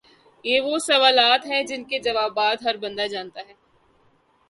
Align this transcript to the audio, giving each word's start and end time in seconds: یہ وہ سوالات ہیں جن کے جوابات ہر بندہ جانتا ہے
یہ 0.45 0.61
وہ 0.61 0.77
سوالات 0.79 1.45
ہیں 1.45 1.61
جن 1.63 1.83
کے 1.83 1.99
جوابات 1.99 2.65
ہر 2.65 2.77
بندہ 2.77 3.07
جانتا 3.07 3.41
ہے 3.47 3.53